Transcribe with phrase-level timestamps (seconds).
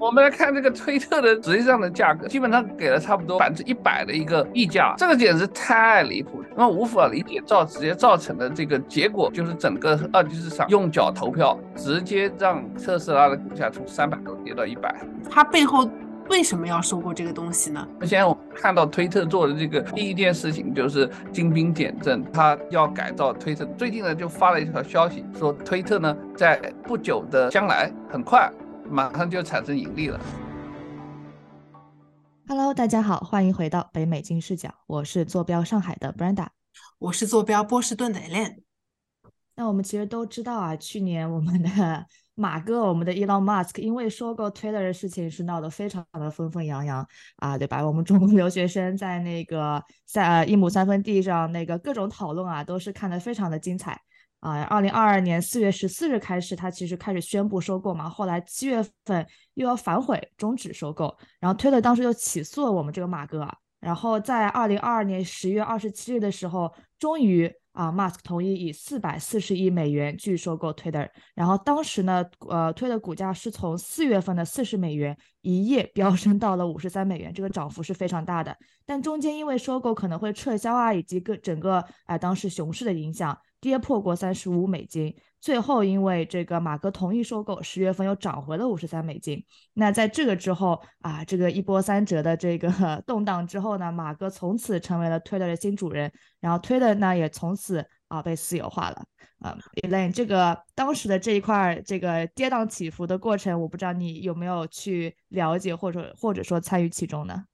[0.00, 14.94] 我们来看这个推特的实际上的价格，基本上给了差不多百分之一百的一个溢价，这个简直太离谱了，那么无法理解造直接造成的这个结果就是整个二级市场用脚投票，直接让特斯拉的股价从三百多跌到一百。
[15.30, 15.86] 它背后
[16.30, 17.86] 为什么要收购这个东西呢？
[18.00, 23.66] 现在我们看到推特做的这个第一件事情就是精兵简政，他要改造推特。
[23.76, 28.50] 最近呢就发了一条消息，说推特呢在不久的将来，很快。
[28.90, 30.20] 马上就产生盈利了。
[32.48, 36.48] Hello，大家好，欢迎回到北美金视角，我是坐标上海的 Brenda，
[36.98, 38.62] 我是坐标波士顿的 Elaine。
[39.54, 42.04] 那我们其实都知道啊，去年我们的
[42.34, 47.86] 马哥，我们的 Elon Musk，因为收购 Twitter 的事情是闹得非常的纷纷扬扬啊，对吧？
[47.86, 54.00] 我们中国留学生在那个在一亩三分地上那个各种讨论啊，都是看得非常的精彩。
[54.40, 63.46] 啊，二零二二年四月十四日开始，他其实开始宣布收购嘛，后来七月份又要反悔终止收购，然后推特当时就起诉了我们这个马哥，
[63.80, 83.38] 然后在二零二二年十月二十七日的时候，终于啊，Musk 同意以四百四十亿美元去收购 Twitter，然后当时呢，呃，推的股价是从四月份的四十美元一夜飙升到了五十三美元，这个涨幅是非常大的，但中间因为收购可能会撤销啊，以及各整个啊当时熊市的影响。
[83.60, 89.44] 跌破过三十五美金，最后因为这个马哥同意收购，十月份又涨回了五十三美金。
[89.74, 92.70] 那在这个之后啊，这个一波三折的这个
[93.06, 99.04] 动荡之后呢，马哥从此成为了 Twitter 的新主人，然后 Twitter 呢也从此啊被私有化了。
[99.40, 107.44] 啊，Elaine，这个当时的这一块这个跌宕起伏的过程，我不知道你有没有去了解或者或者说参与其中呢？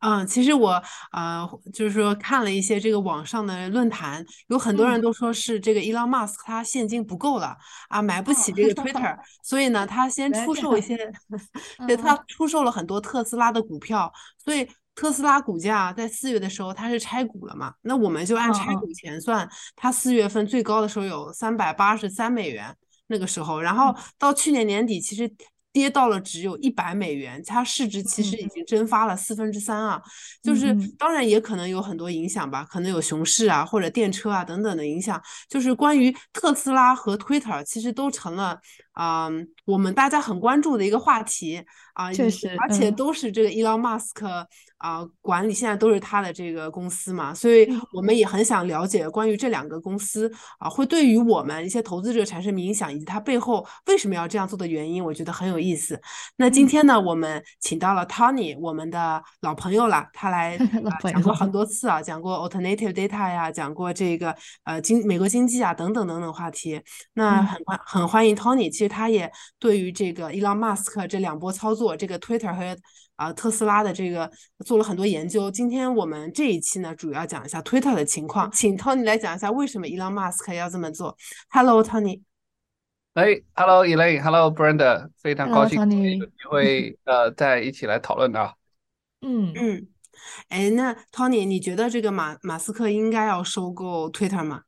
[0.00, 0.80] 嗯，其实我
[1.10, 7.56] 呃，就是说看了一些这个网上的论坛，有很多人都说是这个 Elon Musk 他现金不够了
[7.88, 10.96] 啊，买不起这个 Twitter，所以呢，他先出售一些，
[11.86, 25.32] 对他出售了很多特斯拉的股票，所以特斯拉股价在四月的时候它是拆股了嘛，那我们就按拆股钱算，它四月份最高的时候有三百八十三美元那个时候，然后到去年年底其实。
[25.76, 30.00] 跌到了只有一百美元，它市值其实已经蒸发了四分之三啊！
[30.42, 35.22] 就是当然也可能有很多影响吧，可能有熊市啊或者电车啊等等的影响。
[35.50, 38.58] 就是关于特斯拉和 Twitter，其实都成了
[38.96, 39.30] 啊
[39.64, 41.64] 我们大家很关注的一个话题
[41.94, 44.46] 啊，确实，而且都是这个 Elon Musk。
[44.78, 55.98] 啊，管理现在都是他的这个公司嘛，所以我们也很想了解关于这两个公司啊，会对于我们一些投资者产生影响，以及它背后为什么要这样做的原因，我觉得很有意思。
[56.36, 60.58] 那今天呢，我们请到了 Tony，我们的老朋友了，他来
[61.10, 66.78] 讲过很多次啊，讲过 Alternative Data 呀，讲过这个呃经美国经济啊等等等等话题。
[67.14, 72.76] 那很欢很欢迎 Tony，其实他也对于这个 Elon Musk 这两波操作，这个 Twitter 和
[73.16, 74.30] 啊，特斯拉的这个
[74.64, 75.50] 做了很多研究。
[75.50, 81.16] 今天我们这一期呢，主要讲一下 Twitter 的情况，请 Tony 来讲一下为什么 Elon Musk 要这么做。
[81.48, 82.22] Hello，Tony。
[83.14, 85.80] 哎，Hello，Elaine，Hello，Brenda，非常高兴
[86.18, 88.52] 有机会呃，再一起来讨论啊。
[89.26, 89.88] 嗯嗯，
[90.50, 94.64] 哎，那 Tony，你觉得这个马马斯克应该要收购 Twitter 吗？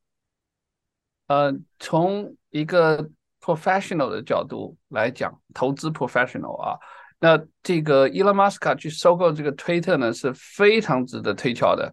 [1.27, 6.79] 呃，从一个 professional 的角度来讲，投资 professional 啊。
[7.21, 11.93] 那这个伊隆马斯克去收购这个推特呢，是非常值得推敲的，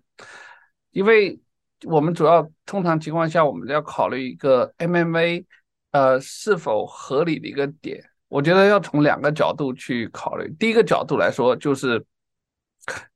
[0.92, 1.40] 因为
[1.84, 5.46] 我们主要通常情况下，我们要考虑一个 MMA
[5.92, 8.04] 呃是否合理的一个点。
[8.28, 10.52] 我觉得要从两个角度去考虑。
[10.60, 12.06] 第一个角度来说，就是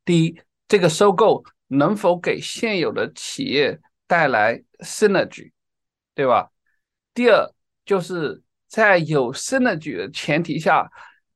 [0.05, 5.51] 第一，这个收购能否给现有的企业带来 synergy，
[6.15, 6.49] 对吧？
[7.13, 7.51] 第二，
[7.89, 10.87] 就是在有 synergy 的前提下。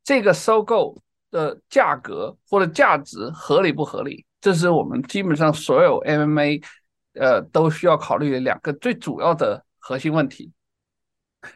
[0.05, 4.25] 这个收购的价格或者价值合理不合理？
[4.41, 6.61] 这是我们基本上所有 MMA
[7.13, 10.51] 呃都需要考虑的两个最主要的核心问题。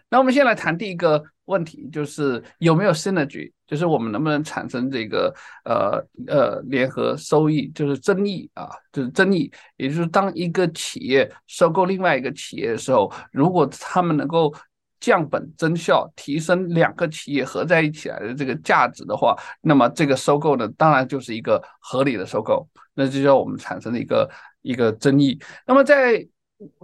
[0.09, 5.35] 那我们先来谈第一个问题，就是有没有 synergy，就是我们能不能产生这个
[5.65, 14.55] 呃呃联合收益，就是增益啊，就是增益，也就是当一个企业收购另外一个企业的时候，如果他们能够。
[14.99, 24.29] 降本增效，提升两个企业合在一起来的这个价值的话，那么这个收购呢，当然就是一个合理的收购，那就叫我们产生的一个
[24.61, 25.39] 一个争议。
[25.65, 26.27] 那么在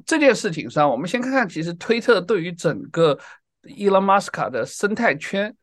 [0.06, 3.18] 这件事情上，我们先看看，其实推特对于整个
[3.63, 5.56] 伊隆马斯卡的生态圈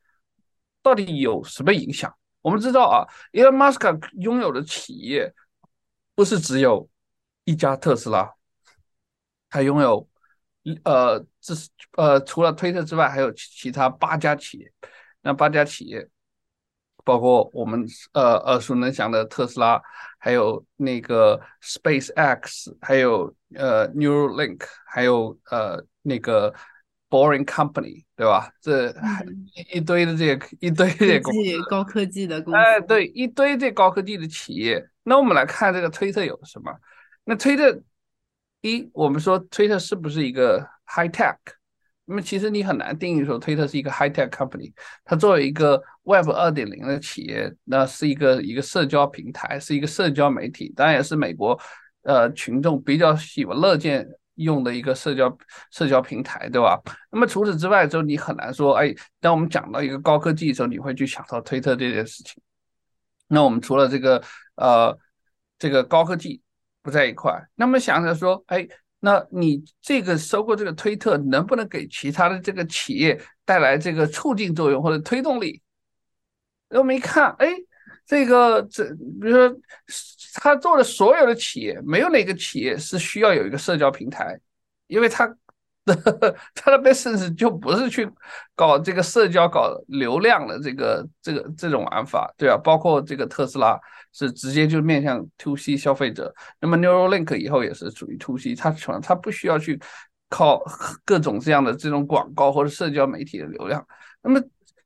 [0.82, 2.12] 到底有什么影响？
[2.43, 5.32] 我们知道啊，伊隆马斯卡拥有的企业
[6.14, 6.88] 不是只有
[7.44, 8.32] 一家特斯拉，
[9.49, 10.09] 他拥有。
[10.84, 14.72] 呃，这是呃，除了推特之外，还有其他八家企业。
[15.22, 16.08] 那八家企业
[17.04, 19.80] 包括我们呃耳熟能详的特斯拉，
[20.18, 26.54] 还有那个 Space X，还有呃 Neuralink，还有呃那个
[27.08, 28.52] Boring Company，对吧？
[28.60, 28.94] 这
[29.72, 34.86] 一堆的这些一堆这些公司，高科技的公司，哎，对，一堆这高科技的企业。
[35.02, 36.70] 那我们来看这个推特有什么？
[37.24, 37.82] 那推特
[38.62, 41.36] 一，我们说推特是不是一个 High Tech？
[42.06, 44.72] 那么其实你很难定义说推特是一个 high tech company，
[45.04, 51.56] 它作为一个 Web 二点零的企业，那是一个一个社交平台，是一个社交媒体，当然也是美国
[52.02, 54.04] 呃群众比较喜闻乐见
[54.34, 55.38] 用的一个社交
[55.70, 56.80] 社交平台，对吧？
[57.12, 62.42] 那么除此之外，就你很难说，哎，当我们讲到一个高科技的时候，你会去想到推特这件事情。
[63.28, 64.20] 那我们除了这个
[64.56, 64.98] 呃
[65.60, 66.42] 这个高科技
[66.82, 68.69] 不在一块，那么想着说，哎。
[69.03, 75.62] 那你这个收购这个推特能不能给其他的这个企业带来这个促进作用或者推动力？
[76.69, 77.49] 我们一看，哎，
[78.05, 79.59] 这个这比如说
[80.35, 84.38] 他做的所有的企业，没有哪个企业是需要有一个社交平台，
[84.87, 85.35] 因为他
[86.54, 88.10] 他的 business 就不是去
[88.54, 92.56] 搞这个社交、搞流量的这个这个这种玩法，对吧？
[92.56, 93.78] 包括这个特斯拉。
[94.12, 99.81] 是直接就面向 to C 消费者，那么 Neuralink 以后也是属于 to C，它全它不需要去
[100.28, 100.60] 靠
[101.06, 103.86] 各种这样的这种广告或者社交媒体的流量。
[104.20, 104.43] 那么，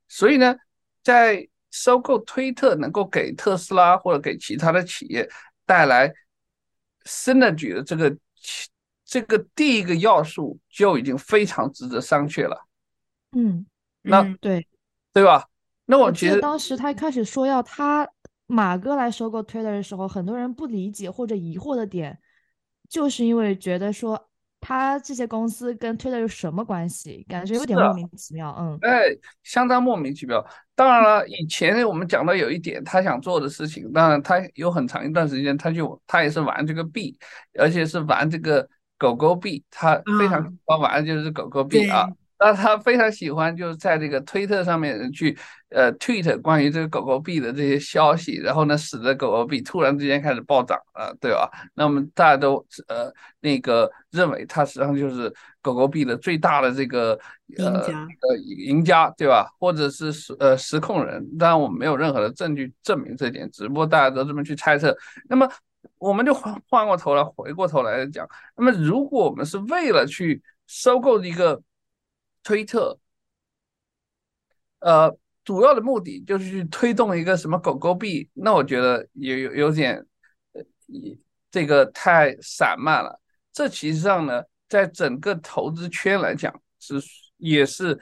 [0.09, 0.55] 所以呢，
[1.03, 5.27] 在收购推特能够给特斯拉或者给其他的企业
[5.65, 6.13] 带来
[7.07, 8.15] synergy 的这个
[9.15, 12.67] 这个第一个要素就已经非常值得商榷了。
[13.31, 13.65] 嗯，
[14.03, 14.67] 那对
[15.13, 15.49] 对吧？
[15.85, 18.09] 那我觉得当时他一开始说要他。
[18.47, 22.19] 马哥来收购 Twitter 的时候，很多人不理解或者疑惑的点，
[22.91, 24.29] 就是因为觉得说
[24.61, 28.55] 他这些公司跟 Twitter 有什么关系，感觉有点莫名其妙。
[28.61, 30.45] 嗯，哎，相当莫名其妙。
[30.75, 37.19] 当然了，以前我们讲到有一点他想做的事情，当然他有很长一段时间，他就他也是玩这个币，
[37.59, 38.69] 而且是玩这个
[38.99, 42.09] 狗狗币，他非常喜欢玩的就是狗狗币啊。
[42.37, 45.39] 那他非常喜欢，就是在这个推特上面去
[45.71, 51.49] 呃 tweet 关于这个狗狗币的这些消息，然后呢，使得狗狗币突然之间开始暴涨了，对吧？
[51.75, 52.57] 那么大家都
[52.89, 53.11] 呃
[53.41, 55.33] 那个认为它实际上就是
[55.63, 57.19] 狗狗币的最大的这个
[57.57, 58.37] 呃呃
[58.67, 59.49] 赢家，对吧？
[59.59, 64.95] 或者是实呃实控人，当然我们没有任何的证据证明这点，只不过大家都这么去猜测。
[65.31, 65.49] 那么
[65.99, 71.63] 我们就换换过头来，回过头来讲，那么如果我们是为了去收购一个
[72.43, 72.99] 推特，
[74.81, 79.97] 呃，主要的目的就是去推动一个什么狗狗币，那我觉得有有有点，
[80.53, 80.63] 呃，
[81.51, 83.21] 这个太散漫了。
[83.53, 86.95] 这其实上呢，在整个投资圈来讲，是
[87.37, 87.99] 也是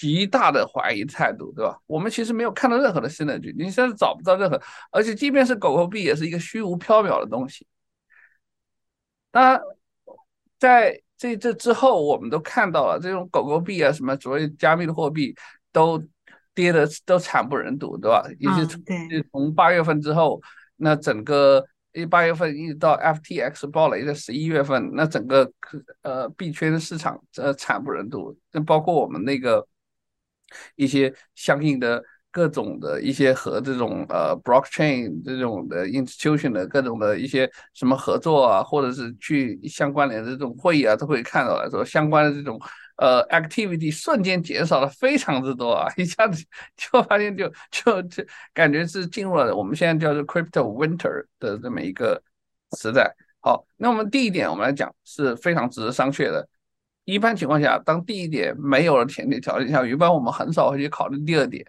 [0.00, 1.78] 极大的怀疑态度，对吧？
[1.86, 4.58] 我们其实没有看到任何的新的据，你现在找不到任何，
[4.90, 7.66] 而且即便是狗狗币，也是一个虚无缥缈的东西。
[9.30, 9.60] 当然，
[10.58, 15.34] 在这这之后，我们都看到了这种狗狗币啊，什么所谓加密的货币
[15.70, 16.02] 都
[16.54, 18.24] 跌的都惨不忍睹，对吧？
[18.38, 18.82] 也是从
[19.30, 20.40] 从八月份之后，
[20.76, 21.62] 那整个
[21.92, 25.52] 一八月份一直到 FTX 爆雷的十一月份，那整个
[26.00, 29.66] 呃币圈的市场呃惨不忍睹，那包括我们那个
[30.76, 32.02] 一些相应的。
[32.32, 42.56] 各种的一些和这种呃 blockchain 这种的 institution 的各种的一些什么合作啊，或者是去相关联的这种会议啊，都会看到来说相关的这种
[42.98, 46.40] 呃 activity 瞬间减少了非常之多啊， 一下子
[46.76, 52.22] 就发现就就就感觉是进入了我们现在叫做 crypto winter 的这么一个
[52.78, 53.12] 时代。
[53.40, 56.48] 好，那我们第一点我们来讲是非常值得商榷的。
[57.10, 61.64] 一般情况下，当第一点没有了前提条件下，一般我们很少会去考虑第二点。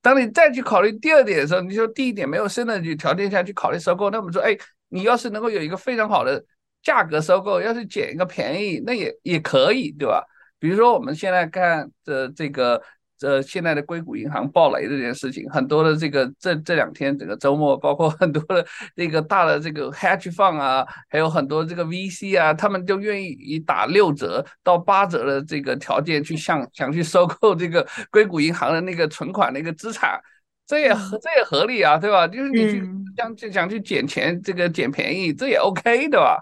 [0.00, 4.56] 当你再去考虑第二点的时候，你说第一点没有升的条件下去考虑收购，那我们说，哎，
[4.88, 6.44] 你要是能够有一个非常好的
[6.82, 10.24] 价格收购，要是捡一个便宜，那也也可以，对吧？
[10.58, 12.82] 比如说我们现在看的这个。
[13.18, 30.20] 这现在的硅谷银行暴雷这件事情，很多的这个这这两天整个周末，包括很多的这个大的这个 hedge fund 啊，还有很多这个 VC 啊，他们就愿意以打六折到八折的这个条件去向想去收购这个硅谷银行的那个存款那个资产，
[30.66, 32.28] 这也合这也合理啊，对吧？
[32.28, 32.82] 就是你去
[33.16, 36.38] 想去想去捡钱，这个捡便宜，这也 OK，对吧？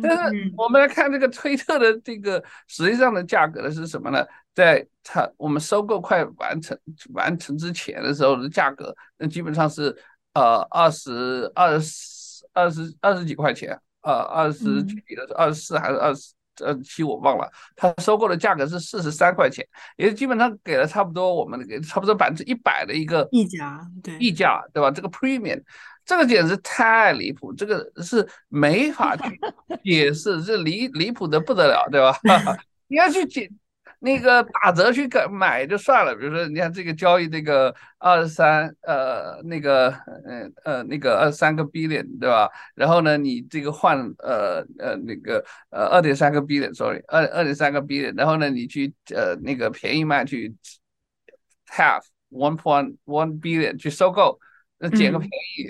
[0.00, 4.24] 但是我们来看这个推特的这个实际上的价格的是什么呢？
[4.54, 6.78] 在它我们收购快完成
[7.14, 9.96] 完成之前的时候的价格，那基本上是
[10.34, 19.66] 呃二十二十二十二十几块钱，呃二十几的二十四还是二十呃七我忘了，他收购的价格是四十三块钱，
[19.96, 24.90] 也基本上给了差不多我们给差不多百分之一百的一个溢价，对溢价，对吧？
[24.90, 25.62] 这个 premium，
[26.04, 29.40] 这个简直太离谱，这个是没法去
[29.82, 32.14] 解释，这离离谱的不得了，对吧？
[32.88, 33.50] 你要去解。
[34.02, 39.90] 那个打折去买买就算了，比如说你看这个交易这个二十三呃那个
[40.24, 42.48] 呃呃那个二十三个 billion 对吧？
[42.74, 50.54] 然后呢你这个换呃呃那个呃二点三个 billion，sorry 二二点三个 billion，然后呢你去呃那个便宜卖去
[51.68, 54.40] half one point one billion 去收购，
[54.78, 55.68] 那捡个便宜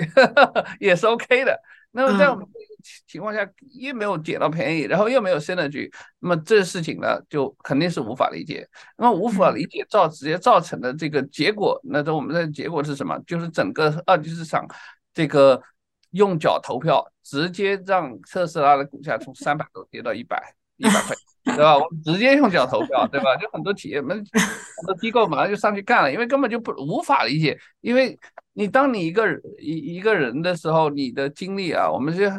[0.79, 1.61] 也是 OK 的。
[1.91, 2.70] 那么在我们这个
[3.07, 8.67] 情况下，又没有捡到便宜，然后又没有 synergy，那么这事情呢，就肯定是无法理解。
[8.97, 13.19] 那么无法理解造直接造成的这个结果，那这我们的结果是什么？
[13.27, 14.67] 就是整个二级市场
[15.15, 15.63] 这个
[16.11, 21.17] 用脚投票，直接让特斯拉的股价从三百多跌到一百一百块，
[21.57, 21.77] 对吧？
[21.77, 23.37] 我们直接用脚投票，对吧？
[23.37, 28.19] 就很多企业们很多机构马上就上去干了，因为根本就不无法理解，因为。
[28.53, 29.25] 你当你一个
[29.59, 32.31] 一一个人的时候，你的精力啊，我们是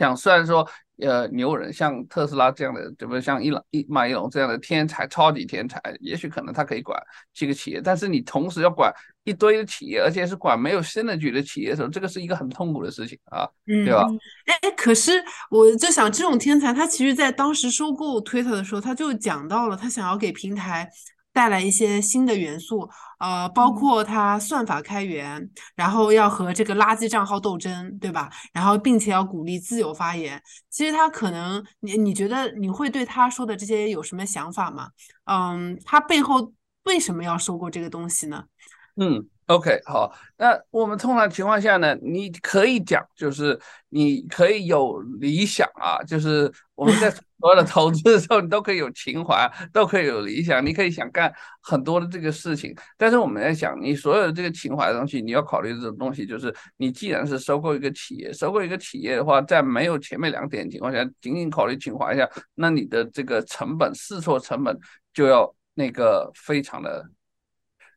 [0.00, 3.20] 想，虽然说，呃，牛人像特斯拉这样的，对不对？
[3.20, 7.00] 像伊朗伊马伊龙这样的天才，超级天才，也许可能他可以管
[7.34, 8.92] 几个企业，但是你同时要管
[9.24, 14.06] 一堆的企业，而且是管没有新的局的企业的时候，这个是一个很痛苦的事情啊，对吧？
[14.46, 20.90] 哎，可是我就想，这种天才，他其实在当时收购 Twitter 的时候，他就讲到了，他想要给平台。
[21.32, 28.30] 带来一些新的元素，呃，包括它算法开源，然后要和这个垃圾账号斗争，对吧？
[28.52, 30.42] 然后并且要鼓励自由发言。
[30.68, 34.88] 其实他可能，你你觉得你会对他说的这些有什么想法吗？
[35.24, 36.52] 嗯，他背后
[36.84, 38.44] 为什么要收购这个东西呢？
[38.96, 39.28] 嗯。
[39.50, 52.72] OK，好，那我们通常情况下呢，你可以讲，就是你可以有理想啊，就是我们在 所有的投资的时候，你都可以有情怀，都可以有理想，你可以想干很多的这个事情。
[52.96, 64.78] 但是我们在想，你所有的这个情怀的东西，你要考虑这种东西，就是你既然是收购一个企业，收购一个企业的话，在没有前面两点情况下，仅仅考虑情怀下，那你的这个成本试错成本
[65.12, 67.04] 就要那个非常的，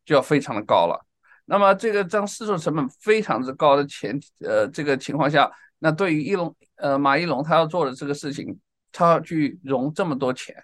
[0.04, 1.06] 就要非常的高了。
[1.46, 8.58] 那么这个当试错成本非常之高的前呃这个情况下，那对于一龙呃马一龙他要做的这个事情，
[8.92, 10.56] 他要去融这么多钱，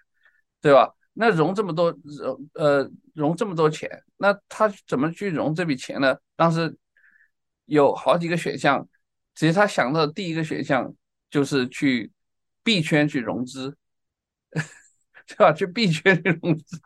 [0.62, 0.89] 对吧？
[1.13, 6.15] 那融这么多融呃融这么多钱，那他怎么去融这笔钱呢？
[6.38, 6.77] 当时
[7.65, 8.88] 有好几个选项，
[9.36, 10.93] 其实他想到的第一个选项
[11.29, 12.09] 就是去
[12.63, 13.75] 币圈去融资。
[15.29, 15.53] 对吧？
[15.53, 16.81] 去币圈去融资，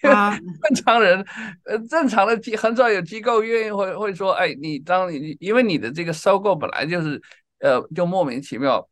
[0.00, 1.24] 正常人，
[1.64, 7.20] 呃，正常的机很少有机构愿意会会说，哎，你当你因为你的这个收购本来就是，
[7.58, 8.88] 呃，就莫名其妙，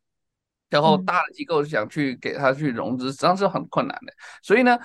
[0.69, 4.13] 然后大的机构想去给他去融资，实际上是很困难的。
[4.43, 4.77] 所以呢，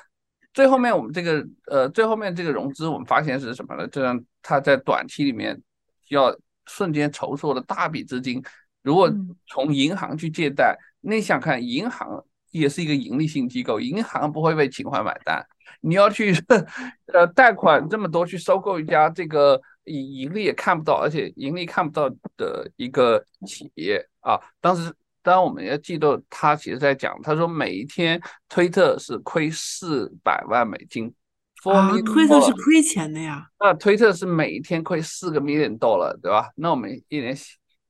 [0.53, 3.87] 最后面我们这个，呃，最后面这个融资，我们发现是什么呢？
[3.87, 5.59] 这样他在短期里面
[6.09, 6.37] 要
[6.67, 8.39] 瞬间筹措的大笔资金，
[8.83, 9.11] 如果
[9.47, 12.23] 从银行去借贷，你想看银行。
[12.51, 15.43] 也是一个盈利性机构，银行不会为情怀买单。
[15.79, 16.33] 你要去
[17.11, 24.39] 呃贷款这么多去收购一家这个盈盈利也看不到，而且盈利看不到的一个企业啊。
[24.59, 24.93] 当时
[25.23, 31.11] 当然我们要记得，他其实在讲，他说每一天推特是亏四百万美金。
[31.63, 33.47] 啊，推特是亏钱的呀？
[33.59, 36.49] 那推特是每一天亏四个 million 多了，对吧？
[36.55, 37.35] 那我们一年。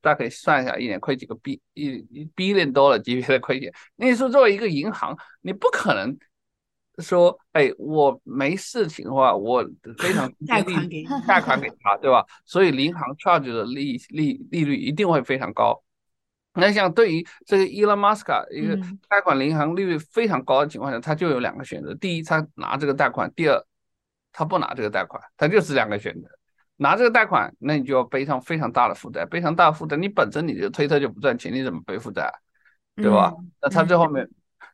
[0.01, 3.71] 大家可以算一下，一年亏几个 B 一一 billion 多了级别的亏钱。
[3.95, 6.17] 那你说作为一个银行，你不可能
[6.97, 9.63] 说，哎，我没事情的话，我
[9.97, 12.25] 非常 贷款给 贷款给他，对吧？
[12.45, 15.81] 所以银行 charge 的利利利率一定会非常高。
[16.53, 18.75] 那像对于这个 Elon Musk 一个
[19.07, 23.65] 贷款银行利率非常高的情况下，他就有两个选择：第一，他拿这个贷款；第二，
[24.33, 25.23] 他不拿这个贷款。
[25.37, 26.27] 他就是两个选择。
[26.81, 32.33] 拿这个贷款，那你就要背上非常大的负债，背上大负债，你本身你的推特就不赚钱，你怎么背负债，
[32.95, 33.31] 对吧？
[33.61, 34.27] 那他最后面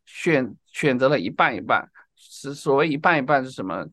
[0.06, 1.86] 选选择了一半一半，
[2.16, 3.86] 是所谓一半一半是什么？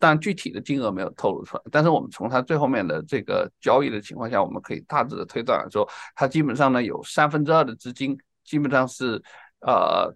[0.00, 1.62] 但具体的金额没有透露出来。
[1.70, 9.22] 但是我们从他最后面的这个交易的情况下，我们可以大致的推断说，他基本上呢有三分之二的资金，基本上是
[9.60, 10.12] 呃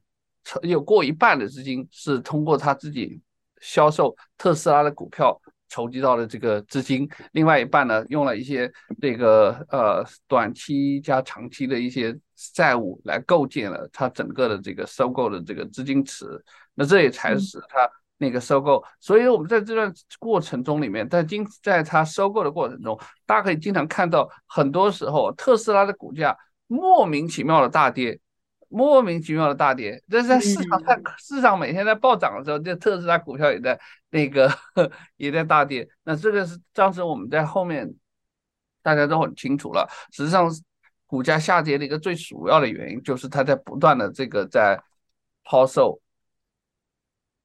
[0.62, 3.21] 有过一半的资金是通过他自己
[3.61, 5.41] 销售特斯拉的股票。
[5.73, 12.14] 筹集到的这个资金，另外一半呢，用了一些这个呃短期加长期的一些
[12.52, 16.26] 债务来构建了它整个的这个收购的这个资金池。
[16.75, 17.88] 那这也才使它
[18.19, 18.85] 那个收购。
[19.00, 26.37] 所以我们在这段过程中里面，在经在它收购的过程中，大家可以经常看到，很多时候特斯拉的股价
[26.67, 28.21] 莫名其妙的大跌。
[28.73, 30.02] 莫名其妙的大跌。
[30.09, 33.79] 这是在市场上，市场每天在暴涨的时候，这特斯拉股票也在
[34.11, 34.50] 那个
[35.17, 35.88] 也在大跌。
[36.05, 37.88] 那这个是当时我们在后面
[38.83, 39.88] 大家都很清楚了。
[40.11, 40.50] 实际上，
[41.07, 44.83] 股价下跌的一个最主要的原因就是它在不断的这个在
[45.45, 46.00] 抛售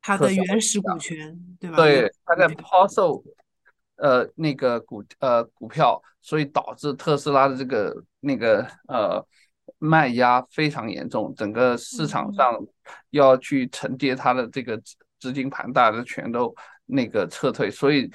[0.02, 1.76] 它的原始股权，对吧？
[1.76, 3.24] 对，它在抛售。
[4.00, 9.26] 呃，那个股呃股票，所以导致特斯拉的这个那个呃
[9.80, 12.56] 卖压非常严重，整个市场上
[13.10, 16.54] 要去承接它的这个资资金盘，大家全都
[16.86, 18.10] 那个撤退，所以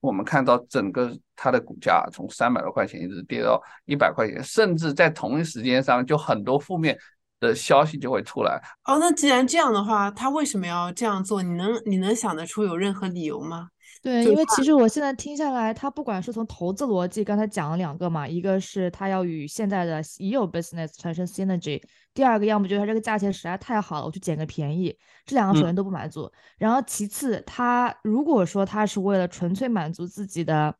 [0.00, 6.96] 我们看到整个它的股价从三百多块钱一直跌到一百块钱，甚至在同一时间上就很多负面
[7.40, 8.60] 的消息就会出来。
[8.84, 11.42] 哦，那既然这样的话，他为什么要这样做？
[11.42, 13.68] 你能你能想得出有任何理由吗？
[14.02, 21.80] 对，因为其实我现在听下来，他不管是从投资逻辑，刚才讲了两个嘛，一个是他要与现在的已有 business 产生 synergy，
[22.12, 24.92] 第二个要么就是他这个价钱实在太好了，我去捡个便宜，
[25.24, 26.28] 这两个首先都不满足。
[26.58, 30.74] 然后其次，他如果说他是为了纯粹满足自己的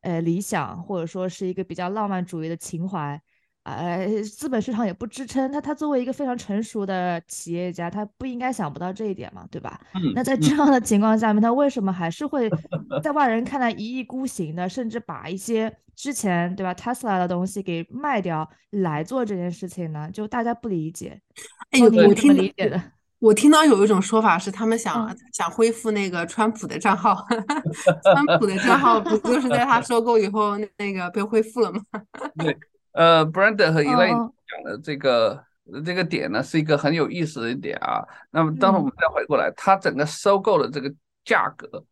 [0.00, 3.20] 呃理想，或者说是一个比较浪漫主义的情怀。
[3.64, 5.60] 呃，资本市场也不支撑他。
[5.60, 9.80] 他作为一个非常成熟的企业家，他不应该想不到这一点嘛，对吧？
[10.14, 12.50] 那在这样的情况下面，他为什么还是会
[13.02, 20.10] 在外人看来一意孤行的，甚至把一些之前对吧 Tesla 的东西给卖掉来做这件事情呢？
[20.12, 21.18] 就大家不理解。
[21.70, 22.82] 哎，我听理解的，
[23.18, 27.26] 我听到有一种说法是，他们想想恢复那个川普的账号。
[28.14, 31.80] 川普的账号不就是在他 收购以后那个被恢复了吗？
[32.36, 32.54] 对。
[32.94, 35.44] 呃，Brandon 和 Elaine 讲的这个
[35.84, 38.02] 这个点呢，是一个很有意思的一点啊。
[38.30, 40.92] 那么，当我们再回过来，它整个收购的这个
[41.24, 41.84] 价格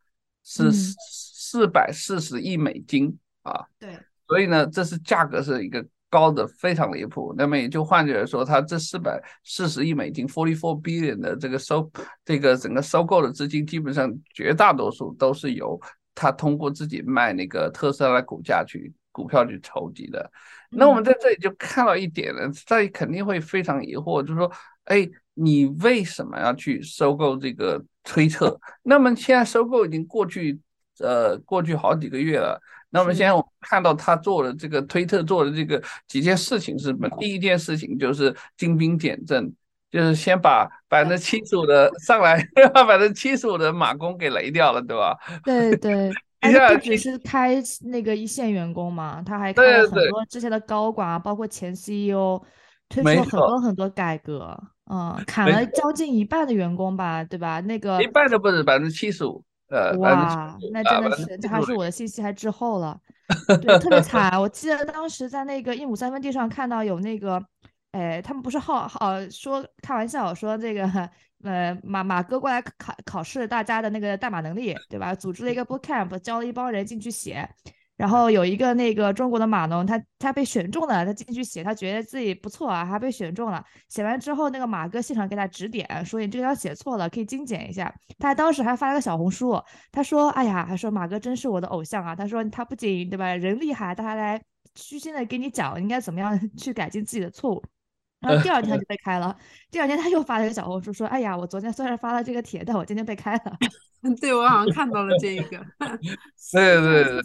[0.45, 3.67] 是四百四十亿美金啊。
[3.79, 3.99] 对。
[4.29, 7.35] 所以呢，这是价格是一个高的非常离谱。
[7.37, 11.91] 那么也就换句来说，它这四百四十亿美金 （forty four billion） 的这个收
[12.25, 15.79] 这个整个收购的资金，基本上绝大多数都是由
[16.15, 20.31] 他通过自己卖那个特斯拉的股价去股票去筹集的。
[20.73, 24.51] 那我们在这里就看到一点了，大家肯定会非常疑惑，就是说，
[24.85, 28.59] 哎，你为什么要去收购这个推特？
[28.83, 30.59] 那么现在收购已经过去，
[30.99, 32.61] 呃，过去好几个月了。
[32.91, 37.09] 那么现在我们看到他做的这个推特做的这个几件事情是什么？
[37.19, 39.51] 第一件事情就是精兵简政，
[39.91, 42.43] 就是先把 百分之七十五的上来，
[42.75, 45.17] 把百分之七十五的马工给雷掉了，对吧？
[45.45, 46.11] 对对。
[46.51, 52.43] 他不只是开那个一线员工嘛，他还开了很多之前的高管啊，包括前 CEO，
[52.89, 54.59] 推出了很多很多改革，
[54.91, 57.61] 嗯，砍了将近一半的员工吧，对吧？
[57.61, 62.99] 那个一半都不止，百分之七十五，呃，哇，那真的是，这还是我的信息还滞后了，
[63.63, 64.41] 对，特别 惨。
[64.41, 67.41] 我记得当时在那个一亩三分地上看到有那个，
[67.93, 71.09] 哎，他们不是好好说开玩笑说这个。
[71.43, 75.15] 呃，马马哥过来考考试，大家的那个代码能力，对吧？
[75.15, 77.49] 组织了一个 boot camp，教了一帮人进去写，
[77.97, 83.65] 然后有一个那个中国的码农，他他被选中了，他进去写，他觉得自己不错啊，还被选中了。
[83.89, 87.93] 写完之后，那个马哥现场给他指点，说你这个要写错了，可以精简一下。
[88.19, 94.41] 他当时还发了个小红书，他说：“哎呀，还说马哥真是我的偶像啊。”他说他不仅对吧人厉害，他还来
[94.75, 97.63] 虚心的给你讲应该怎么样 去改进自己的错误。
[98.23, 99.37] 然后第二天就被开了。
[99.71, 103.57] 第二天他又发了一个小红书，说：“哎呀，我昨天虽然发了这个帖，但我今天被开了。
[104.21, 105.59] ”对，我好像看到了这个。
[106.53, 107.23] 对对对。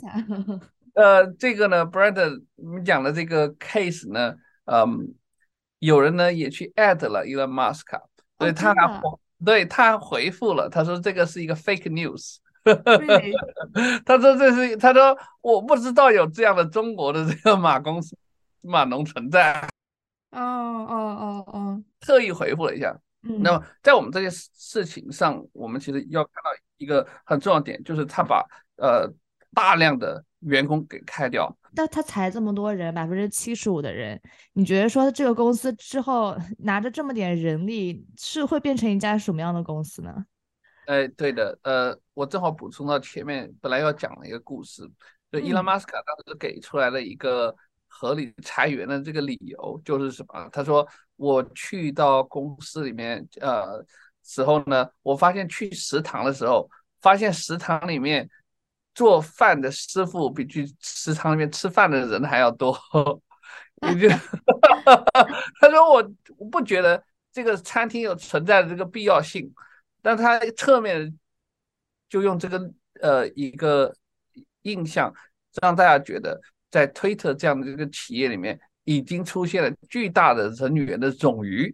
[0.95, 4.33] 呃，这个呢，Brandon，你讲的这个 case 呢，
[4.65, 5.13] 嗯，
[5.79, 7.85] 有人呢也去 at 了 Elon Musk，
[8.39, 8.73] 对他
[9.45, 12.37] 对他回复了，他说这个是一个 fake news。
[14.03, 18.17] 他说这是，他说我不知道有这样的中国的这个马公司
[18.61, 19.69] 马农存在。
[20.41, 22.97] 哦哦哦哦，特意回复了一下。
[23.23, 28.45] 嗯那么在我们这件事情上，我们其实要看到一个很重要点，就是他把
[28.77, 29.11] 呃
[29.53, 31.53] 大量的员工给开掉。
[31.75, 34.21] 但他裁这么多人，百分之七十五的人，
[34.53, 40.25] 你觉得说这个公司之后 拿着这么点人力，是会变成一家什么样的公司呢？
[40.85, 44.89] 哎，对的，呃，我正好补充到前面本来要讲的一个故事，
[45.31, 47.53] 就伊拉马斯卡当时给出来了一个。
[47.87, 50.49] 合理裁员的这个理由就是什么？
[50.51, 53.83] 他说我去到公司里面，呃，
[54.23, 56.69] 时候呢，我发现去食堂的时候，
[57.01, 58.29] 发现食堂里面
[58.93, 62.77] 做饭的师傅比去食堂里面吃饭的人还要多。
[63.81, 64.09] 你就
[65.59, 69.51] 他说我我不觉得这个餐厅有存在的这个必要性，
[70.01, 71.17] 但他侧面
[72.09, 72.71] 就用这个
[73.01, 73.95] 呃一个
[74.63, 75.13] 印象
[75.61, 76.39] 让大家觉得。
[76.69, 81.73] 在推特这样的这个企业里面，已经出现了巨大的人员的冗余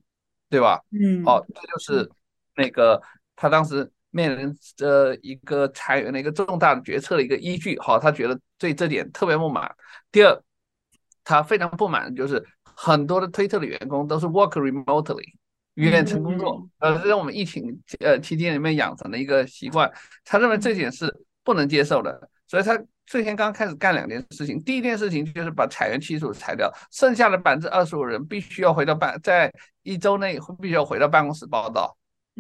[0.49, 0.79] 对吧？
[0.91, 2.09] 嗯，哦，这就是
[2.55, 3.01] 那个
[3.35, 7.77] 他当时面临着一个裁员的一个重大的决策的一个依据。
[7.79, 9.73] 好，他觉得对这点特别不满。
[10.11, 10.43] 第二，
[11.23, 15.25] 他非常不满的就是很多的推特的员工都是 work remotely。
[15.75, 19.91] 远程工作，呃，这是我们疫情呃期间里面养成的一个习惯。
[20.23, 21.11] 他认为这点是
[21.43, 24.61] 不能接受的，所以他最先刚开始干两件事情。
[24.63, 29.51] 第一件事情就是把裁员期数裁掉，剩下的百分之二十五人必须要回到办，在
[29.83, 31.95] 一周内必须要回到办公室报道，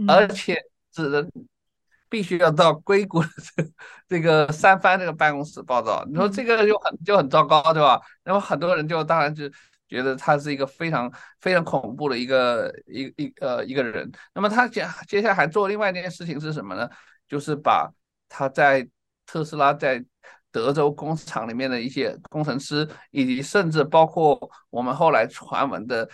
[0.07, 1.29] 而且只能
[2.09, 3.29] 必须要到硅谷这
[4.07, 6.03] 这个三藩这个办公室报道。
[6.07, 7.99] 你说这个就很就很糟糕，对吧？
[8.23, 9.49] 然后很多人就当然就。
[9.89, 14.11] 觉得他是一个非常非常恐怖的一个一一呃一个人。
[14.33, 16.89] 那么他接接下来还做另外一件事情是什么呢？
[17.27, 17.87] 就是把
[18.27, 18.87] 他在
[19.27, 20.03] 特斯拉在
[20.53, 24.39] 德州工厂里面的一些工程师，以及甚至包括
[24.69, 26.07] 我们后来传闻的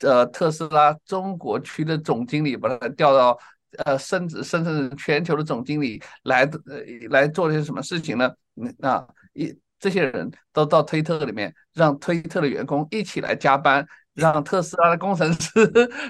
[0.00, 3.38] 呃特斯拉中国区的总经理，把他调到
[3.84, 8.32] 呃升职，甚至全球的总经理来呃来做些什么事情呢？
[8.78, 9.56] 那一。
[9.80, 15.48] 这些人都到推特里面，让推特的员工一起来加班，让特斯拉的工程师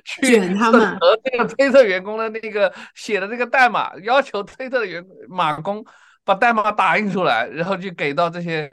[0.07, 5.85] 去他们 和这个推特员工的那个写的这个代码，要求推特的员马工
[6.29, 8.71] 把代码打印出来，然后就给到这些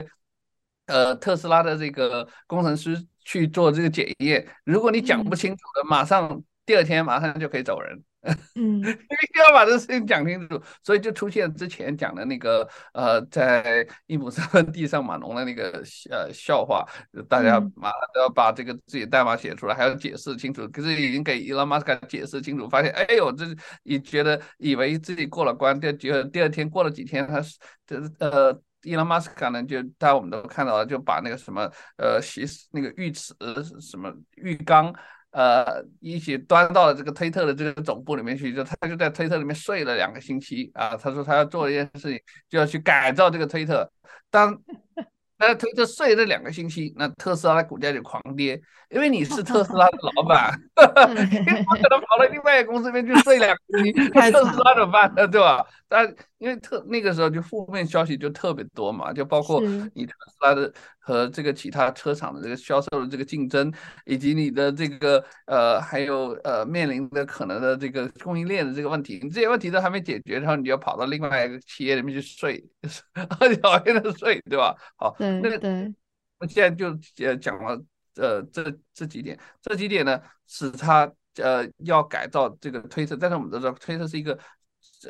[0.84, 4.46] 呃特斯拉的这个工程师去做这个检验。
[4.64, 7.98] 如果你讲不清楚的，马上第二天马上就可以走人。
[8.56, 16.84] 嗯，必须要把这事情讲清楚，所以就出现之前讲的那个呃，在伊姆三分地上马龙的那个呃笑话，
[17.28, 20.66] 大家马上都要把这个自己代码写出来，还要解释清楚。
[20.68, 23.44] 可是已经给伊隆马斯克解释清楚，发现哎呦，这
[23.84, 33.32] 你觉得以为自己过了关，第第二第二天过了几天，他是这呃，伊隆马斯克呢就大家我们都看到了，就把那个什么呃洗那个浴池
[33.80, 34.92] 什么浴缸。
[35.36, 40.96] 呃，一起端到了这个推特的这个总部里面去，就他就在推特里面睡了两个星期啊。
[40.96, 42.18] 他说他要做一件事情，
[42.48, 43.86] 就要去改造这个推特。
[44.30, 44.58] 当
[45.38, 50.58] 那推特睡了两个星期，那特斯拉的股价就狂跌，因为你是特斯拉的老板，
[51.12, 55.28] 你不可能跑到另外一个公司里面去睡两个星期，特斯拉怎么办呢？
[55.28, 55.66] 对吧？
[55.86, 59.60] 但因为特那个时候就负面消息就特别多嘛，就包括
[59.94, 63.72] 你特斯拉的和这个其他车厂的这个销售的这个竞争，
[64.04, 72.62] 以及你的这个呃还有呃面临的可能的这个供应链的这个问题，你这些问题都还没解决，然后你就跑到另外一个企业里面去睡，
[73.62, 74.76] 讨厌的睡，对吧？
[74.96, 75.16] 好。
[75.18, 75.94] 那对，
[76.38, 76.88] 我现在就
[77.24, 77.82] 呃讲了
[78.16, 84.38] 呃这这几点，这几点呢使他呃要改造这个推特，但是我们都知道推特是一个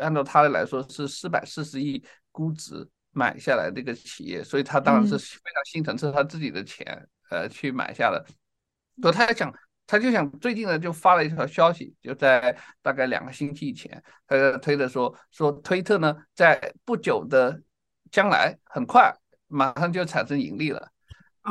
[0.01, 8.25] 按照他的来说是四百四十亿估值买下来这个企业，所以他当然是非常心疼，是他自己的钱呃去买下的。
[9.03, 9.53] 所以他想，
[9.87, 17.61] 他就想最近呢就发了一条消息，就在大概两个星期以前，他推特说说推特呢在不久的
[18.11, 19.15] 将来很快。
[19.49, 20.89] 马上就产生盈利了，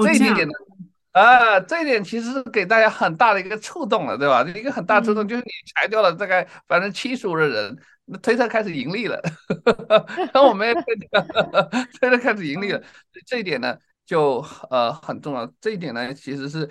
[0.04, 0.54] 这一点呢，
[1.14, 4.44] 啊，这一点其实是给大家很大的一个触动了，对吧？
[4.50, 9.22] 一个很大触动就是你裁掉了大概百分之七十五的人，那推特开始盈利了，
[10.34, 10.74] 那我们也
[12.00, 12.82] 推特开始盈利了，
[13.26, 16.70] 这一点呢就呃很重要，这一点呢其实是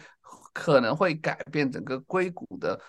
[0.53, 2.81] 可能会改变整个硅谷的。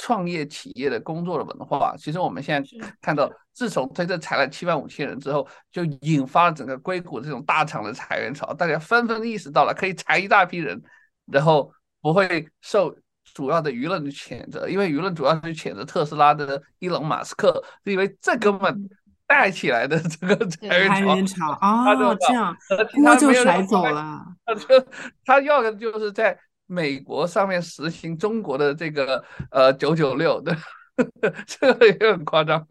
[0.00, 10.80] 创业企业的工作的文化，其实我们现在看到，自从推特裁了七万五千人之后，就引发了整个硅谷这种大厂的裁员潮，大家纷纷意识到了可以裁一大批人，
[11.26, 12.96] 然后不会受
[13.34, 18.88] 主要的舆论的谴责，因为舆论主要是谴责特斯拉的伊隆马斯克，是因为这根本
[19.26, 22.56] 带起来的这个裁员潮啊，这样
[23.02, 24.86] 锅就甩走了，他就
[25.24, 26.38] 他要的就是在。
[26.70, 30.54] 美国上面实行中国的这个呃九九六的，
[31.48, 32.62] 这个也很夸张。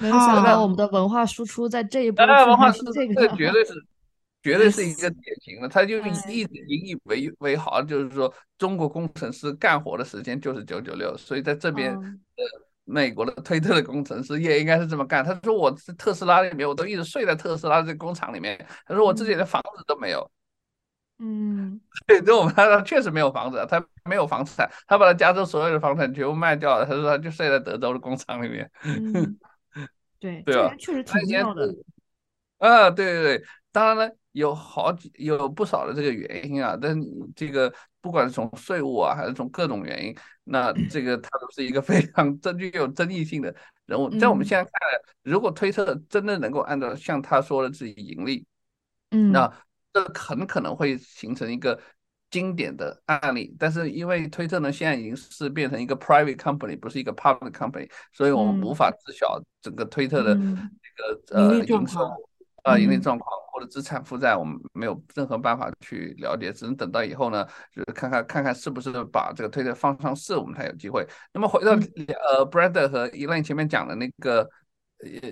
[0.00, 3.74] 没想到我们的文化输出在这一步，文化输出这个绝对是
[4.44, 6.10] 绝对是一个典型的，他就一
[6.44, 12.44] 直引以为为豪，就是说中国工程师干活的时间就是九九六，所以在这边呃
[12.84, 15.24] 美国的推特的工程师也应该是这么干。
[15.24, 20.30] 他说我特斯拉里面我都一直睡在特斯拉这个工厂里面，他说我自己的房子都没有。
[21.18, 26.84] 嗯， 对，这我们他确实没有房子，他没有房产，他把他加州所有的房产全部卖掉了。
[26.84, 28.70] 他说他就睡在德州的工厂里面。
[28.84, 29.38] 嗯，
[30.20, 30.74] 对，对吧？
[30.76, 31.74] 确实挺妙的。
[32.58, 36.96] 啊，对对对，当然呢，有好几有不少的这个原因啊，但
[37.34, 43.52] 这个不管是从税务啊，还是从各种原因，那这个他都是一个非常真具有争议性的
[43.86, 44.08] 人物。
[44.18, 48.46] 在我们现在看来，如果推特真的能够按照像他说的自己盈利，
[49.10, 49.50] 嗯，那。
[49.94, 51.80] 这很可能会形成一个
[52.28, 53.54] 经典的案例。
[53.56, 62.00] 但是因为推特呢现在已经是变成一个 private company，不是一个 public company，所以我们无法知晓整个推特的这个呃营收
[62.64, 71.06] 啊盈利状况或者资产负债，我们没有任何办法去了解，只能等到以后呢，就是看看看看是不是把这个推特放上市，我们才有机会。
[71.32, 74.42] 那么回到呃 Brad 和 Elaine 前面讲的那个
[74.98, 75.30] 呃。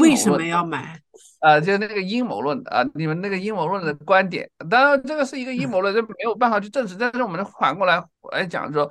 [0.00, 0.98] 为什么要买？
[1.40, 6.96] 啊，就是那个阴谋论啊，你们那个阴谋论的观点，当然这个是一个阴谋论，这没有办法去证实。
[6.98, 8.02] 但是我们反过来
[8.32, 8.90] 来讲说，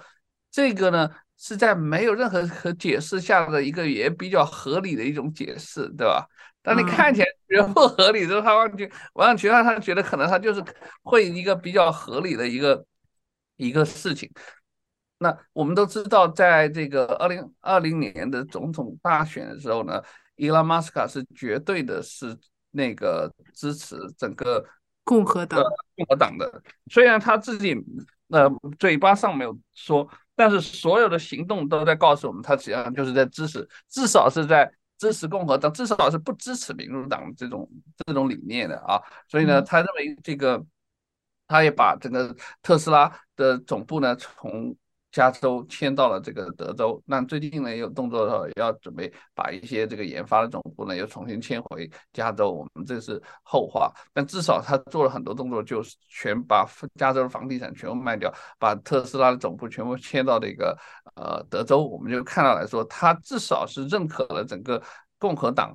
[0.52, 6.28] 这个呢是在没有任何可解释下的一个也比较合理的一种解释，对吧？
[6.66, 10.64] 当你看起来觉得不合理的时候，他完全完全其他他觉得可能他就是
[11.04, 12.86] 会一个比较合理的一个
[13.58, 14.30] 一个事情。
[15.20, 20.02] 那我们都知道，在这个二零二零年的总统大选的时候呢。
[20.38, 22.38] 伊拉马斯卡是绝对的，是
[22.72, 24.62] 那个支持整个
[25.02, 25.64] 共和党
[25.96, 26.62] 共和党的。
[26.92, 27.74] 虽然他自己
[28.28, 28.46] 呃
[28.78, 37.70] 嘴巴上没有说，但是所有的行动都在告诉我们，他实际上就是在支持，至少是在支持共和党，至少是不支持民主党这种
[38.06, 39.02] 这种理念的啊。
[39.28, 40.64] 所以呢，他认为这个，
[41.48, 44.76] 他也把整个特斯拉的总部呢从。
[45.16, 53.90] 加州迁到了这个德州，那最近呢也有动作要准备把一些这个研发的总部呢又重新迁回加州，我们这是后话。
[54.12, 60.78] 但至少他做了很多动作，就是全把加州的房地产全部卖掉，把特斯拉的总部全部迁到这个
[61.16, 61.82] 呃德州。
[61.88, 64.84] 我们就看到来说，他至少是认可了整个
[65.18, 65.74] 共和党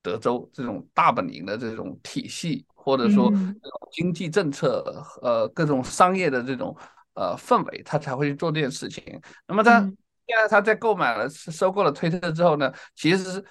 [0.00, 3.32] 德州这种大本营的这种体系，或者说
[3.90, 6.76] 经济政策呃各种商业的这种。
[7.18, 9.20] 呃，氛围他才会去做这件事情。
[9.48, 13.44] 那么他现在他在购买了、收购了推特之后呢，其实是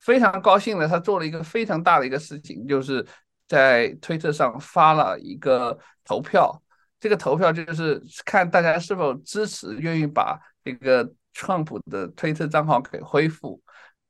[0.00, 0.88] 非常高兴的。
[0.88, 3.06] 他做了一个非常大的一个事情，就是
[3.46, 6.60] 在推特上发了一个投票。
[6.98, 13.62] 这个投票就是看大家是否支持，愿意把这个川普的推特账号给恢复。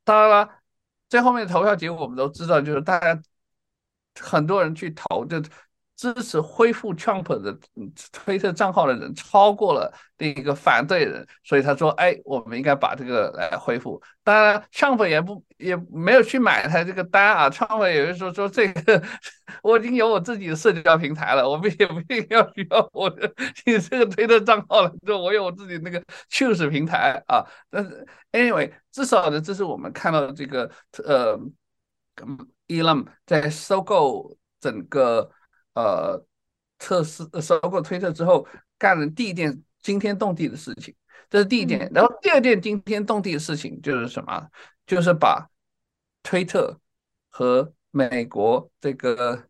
[0.05, 0.49] 当然了，
[1.11, 3.21] 最后面的投票结果我们都知道，就是大家
[4.19, 5.43] 很多人去投，就。
[6.03, 7.57] 支持恢复 Trump 的
[8.11, 17.49] 推特账号的人超过了那个反对人，所以他说：“哎，我们应该把这个来恢复。”当然，Trump 也不也没有去买他这个单啊。
[17.49, 19.01] Trump 也是说说这个
[19.63, 23.33] 我已经有我自己的社交平台了，我们也不一定要需要我的
[23.65, 27.47] 你这个推特账号了，就我有我自己那个 Choose 平台啊。
[27.71, 30.69] 但是 Anyway，至少呢，这是我们看到这个
[31.05, 31.39] 呃
[32.67, 35.31] ，Elon 在收购整个。
[35.75, 36.25] 呃，
[36.79, 38.47] 测试收购推特之后
[38.79, 40.95] 干了第一件惊天动地的事情，
[41.31, 41.91] 这是第一件。
[41.95, 44.49] 然后第二件惊天动地的事情就是什么？
[44.87, 45.49] 就是把
[46.23, 46.79] 推特
[47.29, 49.49] 和美国这个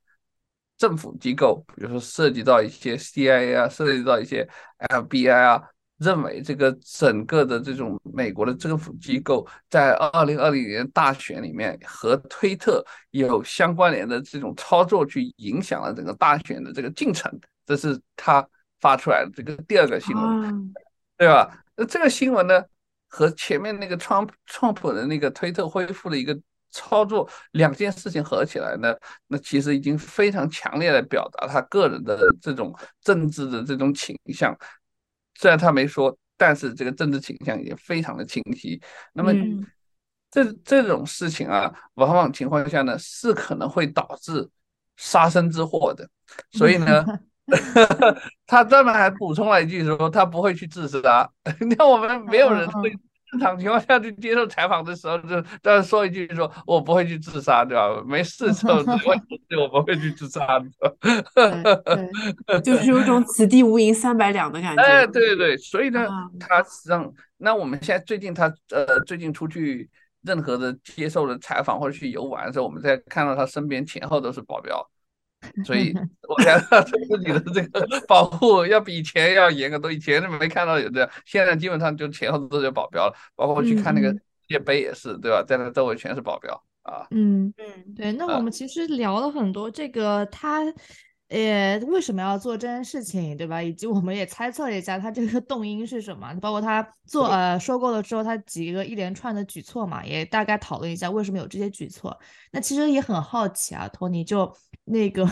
[0.76, 5.62] 政府机构，比如说涉及到一些 CIA 啊，涉及到一些 FBI 啊。
[6.02, 17.32] 认为这个整个的这种美国的政府机构在二零二零年大选里面和推特有相关联的这种操作，去影响了整个大选的这个进程，
[17.64, 18.46] 这是他
[18.80, 20.74] 发出来的这个第二个新闻，
[21.16, 21.56] 对吧？
[21.76, 22.62] 那这个新闻呢，
[23.08, 26.36] 和前面那个创创普的那个推特恢复的一个
[26.70, 28.94] 操作，两件事情合起来呢，
[29.28, 34.56] 那其实已经非常强烈的表达他个人的这种政治的这种倾向。
[35.42, 38.81] 虽然他没说，但是这个政治倾向也非常的清晰。
[39.12, 39.33] 那么，
[40.31, 44.48] 这这种事情啊，往往情况下呢，是可能会导致
[44.96, 46.09] 杀身之祸的。
[46.52, 47.05] 所以呢，
[48.46, 51.28] 他专门还补充了一句说，他不会去自杀。
[51.59, 52.96] 你看，我们没有人会。
[53.32, 58.02] 正常情况下去接受采访的时候，就当然说一句，说我不会去自杀，对吧？
[58.06, 60.66] 没事的时候，我不会去自杀的。
[62.62, 64.82] 就是有一种此地无银三百两的感觉。
[64.82, 66.06] 哎，对对对，所以呢，
[66.38, 69.88] 他实际上，那我们现在最近他呃，最近出去
[70.20, 74.86] 任何的接受的采访或者去游玩的时候，我们在看到他身边前后都是保镖。
[75.64, 75.92] 所以，
[76.28, 79.90] 我觉得自己的这个保护要比以前要严格多。
[79.90, 83.14] 以前没看到有这样，现在基本上就前后都有保镖了。
[83.35, 85.42] 包括去看那个世界杯也是，对吧？
[85.42, 86.52] 在那周围全是保镖
[86.83, 87.07] 啊。
[87.11, 88.12] 嗯嗯，对。
[88.12, 90.62] 那我们其实聊了很多这个他。
[91.32, 93.62] 呃，为什么要做这件事情，对吧？
[93.62, 96.30] 以及我们也猜测了一下，他这个动因是什么？
[96.42, 102.14] 包括他做呃收购了之后，他几个一连串的举措嘛，也大概讨论一下为什么有这些举措。
[102.50, 105.26] 那其实也很好奇啊，托尼，就那个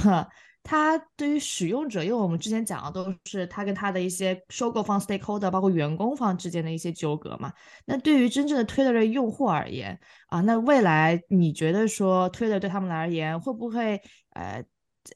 [0.63, 7.53] 他对于使用者，因为我们之前讲的都是他跟他的一些收购方 stakeholder，包括员工方之间的一些纠葛嘛。
[7.85, 14.65] 那对于真正的 Twitter 的用户而言啊，那未来你觉得说 Twitter 对他们而言会不会呃？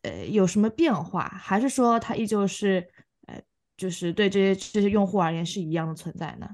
[0.02, 2.86] 呃有什么变化，还是说它依旧是
[3.26, 3.40] 呃
[3.76, 6.48] 就是对这些这些用户而言是一样的存在呢？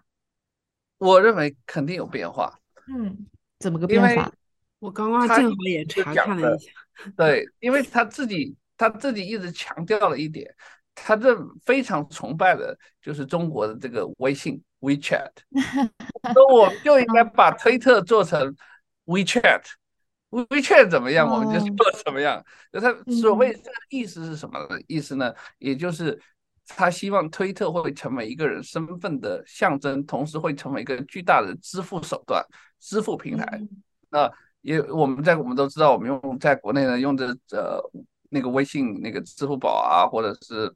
[0.98, 2.58] 我认为肯定有变化。
[2.88, 3.26] 嗯，
[3.58, 4.32] 怎么个变化？
[4.78, 6.72] 我刚刚正好也查看了一下。
[7.16, 10.54] 对，因为他自己他自己一直强调了一点，
[10.94, 15.30] 他这非常崇拜的就是中国的这个微信 WeChat，
[16.22, 18.54] 那 我们就应该把推特做成
[20.30, 22.44] WeChat，WeChat 怎么样，我们就做怎么样。
[22.72, 24.78] 那他所谓这个意思是什么呢？
[24.86, 26.20] 意思呢，也就是
[26.66, 32.44] 他希望推特会成为一个人身份的象征，同时会成为一个巨大的支付手段、
[32.78, 33.60] 支付平台。
[34.08, 34.30] 那
[34.62, 37.80] 也我们在我们都知道，我们用在国内呢用的呃
[38.28, 40.72] 那个微信那个支付宝啊，或者是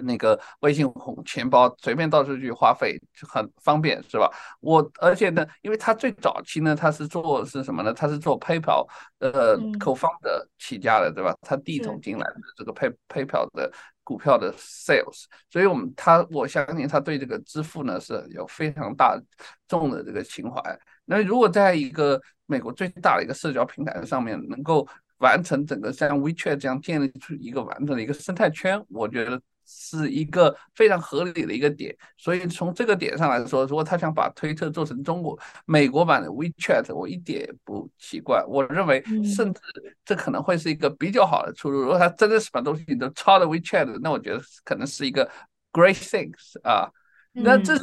[0.00, 4.30] 那个微信红钱包，随便到处去花费就很方便，是吧？
[4.60, 7.92] 我而且呢，因为它最早期呢，它是做是什么呢？
[7.92, 8.86] 它是做 PayPal
[9.18, 11.36] 呃 co-founder 起家的，对吧？
[11.42, 13.70] 他第一桶进来的这个 Pay PayPal 的
[14.04, 19.20] 股票的 sales，所以我们他我相信他对这个支付呢是有非常大
[19.68, 20.60] 众的这个情怀。
[21.04, 24.86] 那如果在一个美国最大的一个社交平台上面，能够
[25.18, 29.40] 完成整个像 WeChat 这样建立出一个完整的一个生态圈，我觉得
[29.74, 31.96] 是一个非常合理的一个点。
[32.16, 38.44] 所以从这个点上来说，如果他想把推特做成中国美国版的 WeChat，我一点也不奇怪。
[38.46, 39.60] 我认为，甚至
[40.04, 41.80] 这可能会是一个比较好的出路。
[41.80, 45.30] 如果他真的是把东西都抄的 WeChat，那我觉得可能是一个
[45.72, 46.90] great things 啊。
[47.32, 47.76] 那这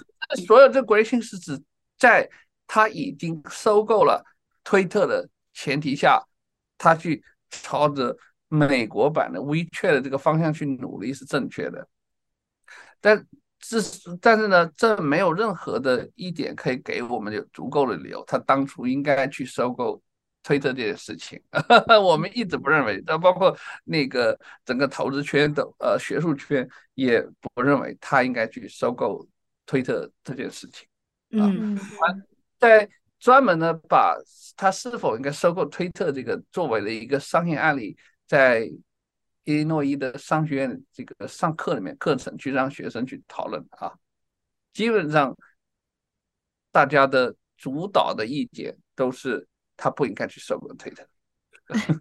[0.45, 1.61] 所有这 great things 是指
[1.97, 2.29] 在。
[2.71, 4.23] 他已经收购了
[4.63, 6.23] 推特的前提下，
[6.77, 8.15] 他去朝着
[8.49, 11.87] 美国版的 WeChat 的这个方向去努力是正确的，
[12.99, 13.25] 但
[13.59, 20.01] 这是但是呢，这没有任何的一点可以给我们有足够的理由，他当初应该去收购
[20.41, 21.41] 推特这件事情。
[22.01, 29.27] 我们一直不认为，那包括那个整个投资圈的呃学术圈也不认为他应该去收购
[29.65, 30.87] 推特这件事情。
[31.39, 31.77] 啊嗯。
[32.57, 34.17] 在专门呢把
[34.55, 37.97] 他是否应该收购推特这个作为了一个商业案例，
[38.29, 38.71] 在
[39.43, 43.91] 伊利诺伊的商学院这个上课里面课程去让学生去讨论啊，
[44.71, 45.35] 基本上
[46.71, 51.03] 大家的主导的意见都是他不应该去收购推特。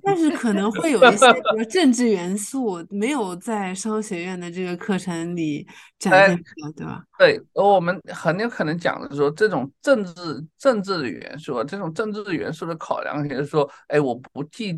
[0.02, 5.66] 但是可能会有一些比如政治元素没有在商学院的这个课程里
[5.98, 7.04] 展现出来，对吧？
[7.18, 14.74] 对，我们很有可能讲的是说，这种政治政治的元素，这种政治元素的考量，也就是说，哎，我不计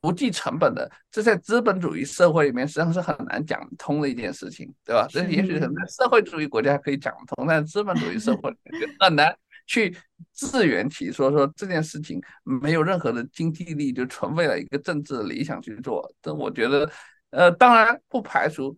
[0.00, 5.06] 不计成本的，这在资本主义社会里面实际上是很难讲通的一件事情，对吧？
[5.10, 8.52] 这也许在社会主义国家可以讲通，但资本主义社会
[8.98, 9.36] 很难。
[9.64, 9.96] 去
[10.32, 16.12] 自圆其说，说这件事情没有任何的经济力，就纯为了一个政治理想去做。
[16.20, 16.90] 但我觉得，
[17.30, 18.76] 呃，当然不排除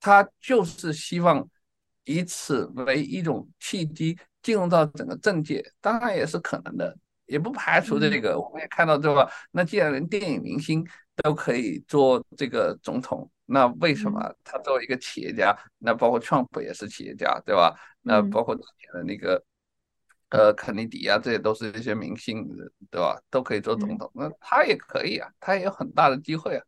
[0.00, 1.48] 他就是希望
[2.04, 8.36] 以此为一种契机进入到整个政界，当然也是可能的，也不排除这个。
[8.38, 9.30] 我们也看到，对吧？
[9.52, 10.84] 那既然连电影明星
[11.22, 17.78] 都可以做这个总统，那为什么他作为一个企业家，那包括 Trump 也是企业家，对吧？
[18.02, 19.42] 那包括之前的那个，
[20.30, 22.46] 呃，肯尼迪啊，这些都是一些明星，
[22.90, 23.20] 对吧？
[23.30, 26.64] 都可以做总统，那他也可以啊，他也有很大的机会啊。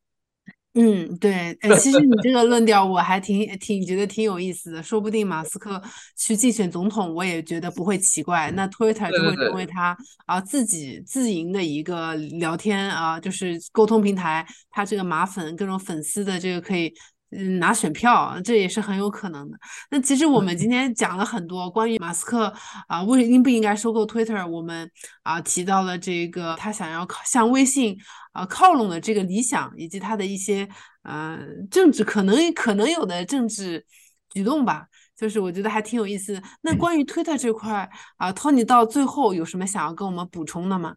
[0.75, 5.83] 嗯，对，哎，其实你这个论调我还挺挺觉得挺有意思的，说不定马斯克
[6.17, 8.51] 去竞选总统，我也觉得不会奇怪。
[8.53, 16.93] 那 Twitter 就会成为他啊自己自营的一个聊天啊，就是沟通平台，他这个马粉各种粉丝的这个可以。
[17.33, 19.57] 嗯，拿选票，这也是很有可能的。
[19.91, 22.53] 那其实我们今天讲了很多关于马斯克
[22.89, 24.91] 啊，为应不应该收购 Twitter，我们
[25.23, 27.97] 啊提到了这个他想要靠向微信
[28.33, 30.69] 啊靠拢的这个理想，以及他的一些
[31.05, 31.39] 呃
[31.71, 33.87] 政治可能可能有的政治
[34.31, 34.89] 举动吧。
[35.17, 36.43] 就是我觉得还挺有意思的。
[36.63, 40.97] 那关于 Twitter 这块啊，Tony 到最后有什么想要跟我们补充的吗？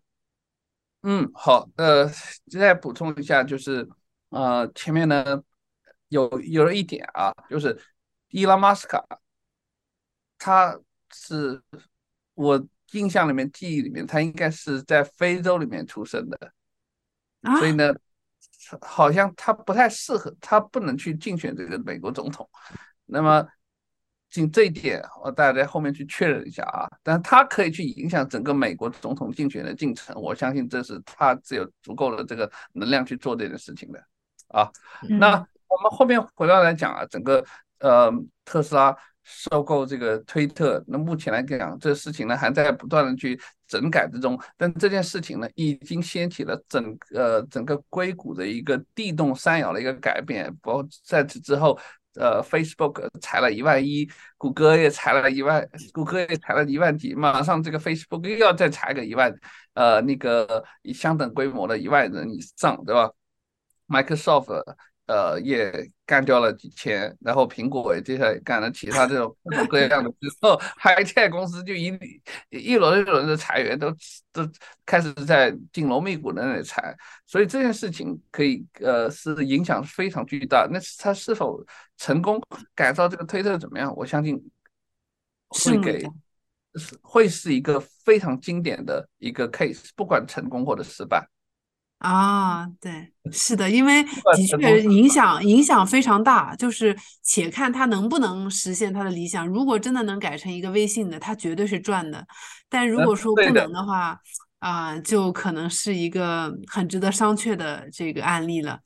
[1.04, 2.10] 嗯，好，呃，
[2.50, 3.88] 再补充一下，就是
[4.30, 5.44] 呃前面呢。
[6.14, 7.76] 有有了一点啊，就是
[8.30, 9.04] 伊拉马斯卡，
[10.38, 10.80] 他
[11.12, 11.60] 是
[12.36, 16.54] 我印象里面、记忆里面，他应该是在非洲里面出生的，
[17.58, 17.92] 所以呢，
[18.82, 22.48] 好像他不太适合，他不能去竞选这个美国总统。
[23.06, 23.48] 那么，
[24.30, 26.88] 仅这一点，我大家在后面去确认一下啊。
[27.02, 34.00] 但他可以去影响整个美国总统竞选的进程，我相信这是他只有足够的这个能量去做这件事情的
[34.50, 34.72] 啊。
[35.20, 35.48] 那。
[35.74, 37.44] 我们后面回到来讲啊，整个
[37.80, 38.12] 呃
[38.46, 40.84] 特斯拉收购这个推特。
[40.88, 44.40] 那目前来讲，这事情呢还在不断的去整改之中。
[44.56, 50.56] 但这件事情呢，已经掀起了整个整个硅谷的一个地动山摇的一个改变。
[50.62, 51.80] 包括在此之后，
[52.16, 54.08] 呃，Facebook 裁了一万一，
[54.38, 59.34] 谷歌也裁了一万，谷歌也裁了一万几，马上这个 Facebook 又要再裁个一万，
[59.74, 63.10] 呃，那个以相等规模的一万人以上，对吧
[63.88, 64.62] ？Microsoft。
[65.06, 65.72] 呃，也
[66.06, 71.88] 干掉了几千，然后苹果也接下来干了其他这种各种各样的 之后，High Tech 公司就一
[72.50, 73.92] 一轮一轮的裁员，都
[74.32, 74.50] 都
[74.86, 76.96] 开始在紧锣密鼓的那里裁，
[77.26, 80.68] 所以这件事情可以呃是影响非常巨大。
[80.72, 81.62] 那他是否
[81.98, 82.42] 成功
[82.74, 83.94] 改造这个推特怎么样？
[83.98, 84.42] 我相信
[85.50, 86.02] 会给
[86.76, 91.28] 是会是一个非常经典的一个 case，不管成功或者失败。
[92.04, 99.48] 啊，对，是的，因为的确影响影响非常大，就是且看他能不能实现他的理想。
[99.48, 102.28] 如果真的能改成一个微信的，他绝对是赚的。
[102.68, 104.20] 但如果说不能的话，
[104.60, 108.78] 啊，就可能是一个很值得商榷的这个案例了。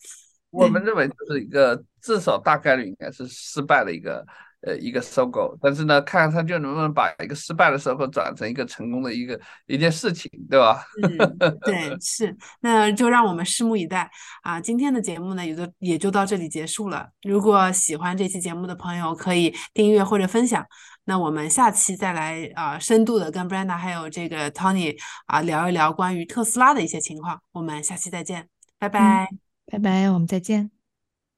[0.51, 4.23] 我们认为就是一个至少大概率应该是失败的一个。
[4.61, 10.83] 呃，一个收购，但是呢，看看他就能不能把一个失败的收购转成一个成功的一个一件事情，对吧？
[11.03, 14.09] 嗯，对，是，那就让我们拭目以待
[14.41, 14.59] 啊！
[14.59, 17.07] 今天的节目呢，也就也就到这里结束了。
[17.21, 20.65] 如果喜欢这期节目的朋友，可以订阅或者分享。
[21.05, 24.97] 那我们下期再来啊，深度的跟 Brenda 还有这个 Tony
[25.27, 27.39] 啊聊一聊关于特斯拉的一些情况。
[27.51, 28.49] 我们下期再见，
[28.79, 29.29] 拜拜，
[29.71, 30.71] 拜拜，我们再见。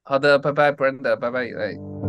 [0.03, 2.08] 好的，拜拜，Brenda，拜拜，以类。